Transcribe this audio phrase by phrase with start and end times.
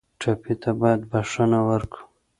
[0.19, 2.03] ټپي ته باید بښنه ورکړو.